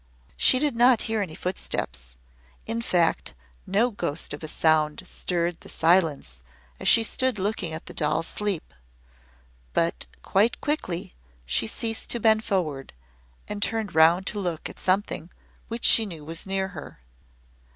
[0.35, 2.15] She did not hear any footsteps
[2.65, 3.35] in fact,
[3.67, 6.41] no ghost of a sound stirred the silence
[6.79, 8.73] as she stood looking at the doll's sleep
[9.73, 11.13] but quite quickly
[11.45, 12.93] she ceased to bend forward,
[13.47, 15.29] and turned round to look at something
[15.67, 17.01] which she knew was near her.